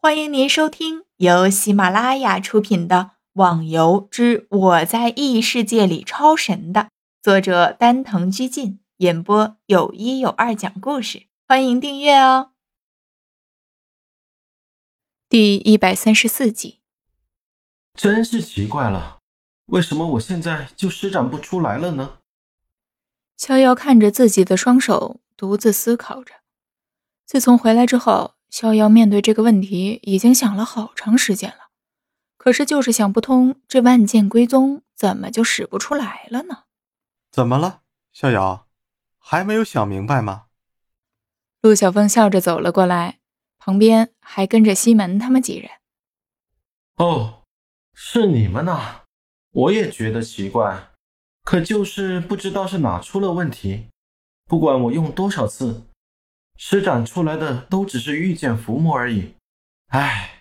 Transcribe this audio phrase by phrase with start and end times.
[0.00, 2.96] 欢迎您收听由喜马拉雅出品的
[3.32, 6.90] 《网游之我在异世界里超神》的
[7.20, 11.26] 作者丹藤居进演播，有一有二讲故事。
[11.48, 12.52] 欢迎订阅哦。
[15.28, 16.78] 第一百三十四集，
[17.94, 19.18] 真是奇怪了，
[19.66, 22.18] 为什么我现在就施展不出来了呢？
[23.36, 26.34] 逍遥看着自己的双手，独自思考着。
[27.26, 28.37] 自从回来之后。
[28.50, 31.68] 逍遥面对这个问题已经想了好长时间了，
[32.36, 36.64] 可是就是想不通，这万剑归宗怎么就使不出来了呢？
[37.30, 37.82] 怎么了，
[38.12, 38.66] 逍遥，
[39.18, 40.46] 还没有想明白吗？
[41.60, 43.18] 陆小凤笑着走了过来，
[43.58, 45.70] 旁边还跟着西门他们几人。
[46.96, 47.42] 哦，
[47.92, 49.02] 是你们呐！
[49.52, 50.88] 我也觉得奇怪，
[51.42, 53.88] 可就是不知道是哪出了问题，
[54.46, 55.84] 不管我用多少次。
[56.60, 59.36] 施展出来的都只是御剑伏魔而已，
[59.86, 60.34] 唉。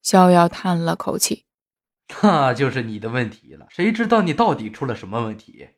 [0.00, 1.44] 逍遥叹了口气，
[2.22, 3.66] 那就是你的问题了。
[3.70, 5.70] 谁知道你到底出了什么问题？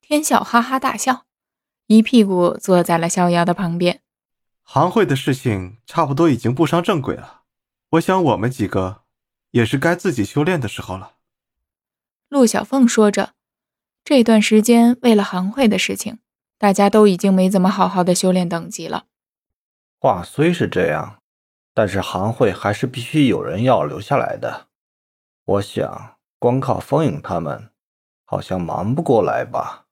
[0.00, 1.26] 天晓哈哈大笑，
[1.88, 4.00] 一屁股坐在了逍遥的旁边。
[4.62, 7.42] 行会的事情差不多已经步上正轨了，
[7.90, 9.02] 我想我们几个
[9.50, 11.16] 也是该自己修炼的时候了。
[12.28, 13.34] 陆小凤说着，
[14.04, 16.20] 这段时间为了行会的事情。
[16.58, 19.06] 大家都已经没怎么好好的修炼等级了。
[19.98, 21.18] 话虽是这样，
[21.72, 24.68] 但是行会还是必须有人要留下来的。
[25.44, 27.70] 我想，光靠风影他们，
[28.24, 29.86] 好像忙不过来吧。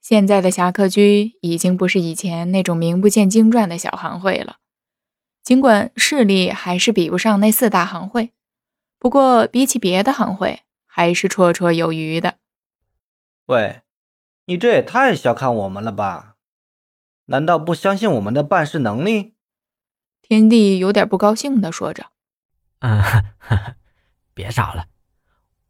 [0.00, 4.56] 现在的侠客居已经不是以前那种名不见经传的小行会了，
[5.42, 8.32] 尽管势力还是比不上那四大行会，
[8.98, 12.34] 不过比起别的行会，还是绰绰有余的。
[13.46, 13.80] 喂。
[14.46, 16.36] 你这也太小看我们了吧？
[17.26, 19.34] 难道不相信我们的办事能力？
[20.20, 22.10] 天帝有点不高兴的说着
[22.80, 23.02] ：“嗯，
[24.34, 24.88] 别傻了，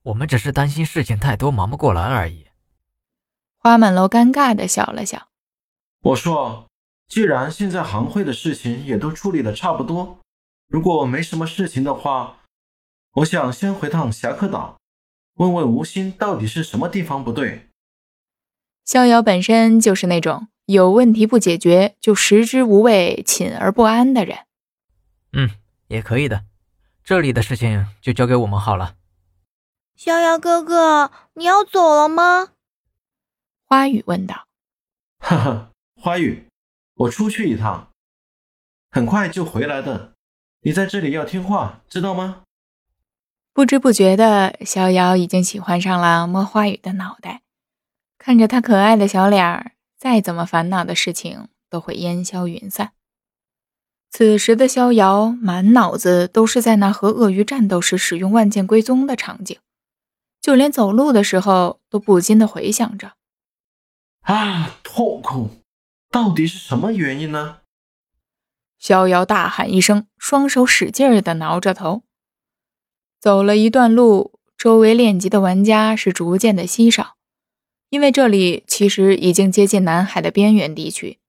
[0.02, 2.48] 我们只是担心事情太多，忙不过来而已。”
[3.58, 5.28] 花满楼尴尬的笑了笑
[6.02, 6.68] ：“我说，
[7.06, 10.18] 既然现在行会的事情也都处理的差不多，
[10.68, 12.38] 如果没什么事情的话，
[13.12, 14.78] 我想先回趟侠客岛，
[15.34, 17.68] 问问吴心到底是什么地方不对。”
[18.84, 24.40] 逍遥本身就是那种有问题不解决就食之无味、寝而不安的人。
[25.32, 25.50] 嗯，
[25.88, 26.44] 也可以的。
[27.02, 28.96] 这里的事情就交给我们好了。
[29.96, 32.48] 逍遥哥哥，你要走了吗？
[33.66, 34.46] 花语问道。
[35.18, 35.70] 哈哈，
[36.00, 36.46] 花语，
[36.94, 37.90] 我出去一趟，
[38.90, 40.12] 很快就回来的。
[40.62, 42.42] 你在这里要听话，知道吗？
[43.52, 47.42] 不知不觉的，逍遥已经喜欢上了摸花语的脑袋。
[48.24, 52.92] 看着他可爱的小脸儿，再怎么烦恼的事情都会烟消云散。
[54.10, 59.58] 此时的逍遥满脑子都是在那和鳄鱼战斗时使用万剑归宗的场景，
[60.40, 63.12] 就连走路的时候都不禁的回想着
[64.24, 65.50] ：“啊，痛苦！
[66.10, 67.58] 到底是什么原因呢？”
[68.80, 72.04] 逍遥大喊一声，双手使劲儿的挠着头。
[73.20, 77.16] 走了一段路，周围练级的玩家是逐渐的稀少。
[77.94, 81.20] 因为这里其实已经接近南海的边缘地区，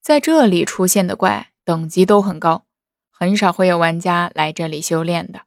[0.00, 2.64] 在这里出现的怪等级都很高，
[3.10, 5.46] 很少会有玩家来这里修炼的。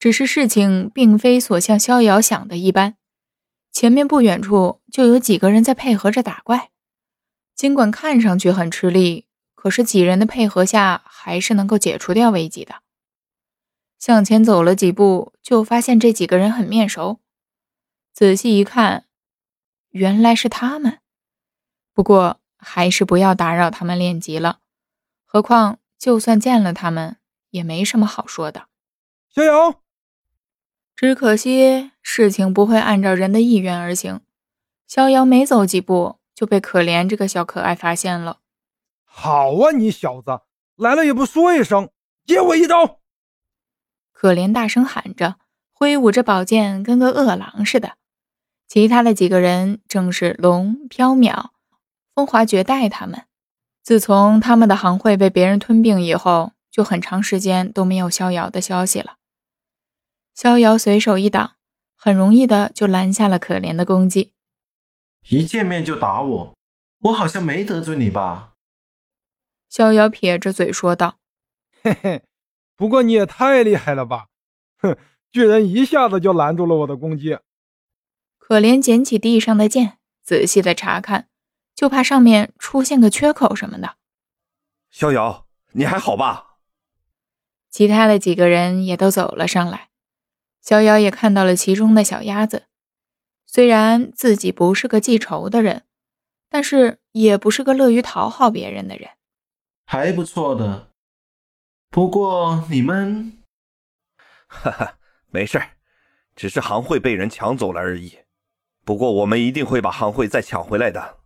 [0.00, 2.96] 只是事情并非所像逍遥想的一般，
[3.70, 6.70] 前面不远处就有几个人在配合着打怪，
[7.54, 12.82] 尽管看上去很吃力，可是几人的配合下还是能够解除掉危机的。
[14.00, 17.20] 向前走了几步，就发现这几个人很面熟，
[18.12, 19.04] 仔细一看。
[19.98, 21.00] 原来是他们，
[21.92, 24.60] 不过还是不要打扰他们练级了。
[25.24, 27.16] 何况就算见了他们，
[27.50, 28.68] 也没什么好说的。
[29.28, 29.82] 逍遥，
[30.94, 34.20] 只可惜事情不会按照人的意愿而行。
[34.86, 38.38] 逍遥没走几步，就被可怜这个小可爱发现了。
[39.04, 40.42] 好啊，你小子
[40.76, 41.90] 来了也不说一声，
[42.24, 43.00] 接我一刀！
[44.12, 45.40] 可怜大声喊着，
[45.72, 47.97] 挥舞着宝剑，跟个饿狼似的。
[48.68, 51.46] 其他的几个人正是龙缥缈、
[52.14, 53.24] 风华绝代他们。
[53.82, 59.16] 自从他们的行会被别人吞并以后，就很长时间都没有逍遥的消息了。
[60.34, 61.54] 逍遥随手一挡，
[61.96, 64.34] 很容易的就拦下了可怜的攻击。
[65.30, 66.54] 一见面就打我，
[67.00, 68.52] 我好像没得罪你吧？
[69.70, 71.16] 逍遥撇着嘴说道
[71.82, 72.22] ：“嘿嘿，
[72.76, 74.26] 不过你也太厉害了吧！
[74.78, 74.96] 哼，
[75.32, 77.38] 居然一下子就拦住了我的攻击。”
[78.48, 81.28] 可怜捡起地上的剑，仔细的查看，
[81.74, 83.96] 就怕上面出现个缺口什么的。
[84.90, 86.56] 逍遥，你还好吧？
[87.68, 89.90] 其他的几个人也都走了上来。
[90.62, 92.64] 逍遥也看到了其中的小鸭子，
[93.44, 95.84] 虽然自己不是个记仇的人，
[96.48, 99.10] 但是也不是个乐于讨好别人的人，
[99.84, 100.88] 还不错的。
[101.90, 103.42] 不过你们，
[104.46, 105.62] 哈哈，没事
[106.34, 108.20] 只是行会被人抢走了而已。
[108.88, 111.18] 不过我们一定会把行会再抢回来的。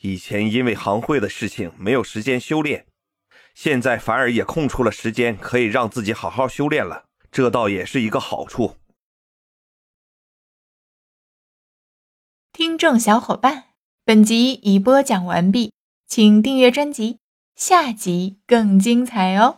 [0.00, 2.86] 以前因为行会的事情没有时间修炼，
[3.54, 7.04] 现在反而也空出了时间，可以让自己好好修炼了。
[7.30, 8.78] 这倒也是一个好处。
[12.52, 13.66] 听众小伙伴，
[14.04, 15.72] 本集已播讲完毕，
[16.08, 17.20] 请订阅专辑，
[17.54, 19.54] 下集更精彩哦。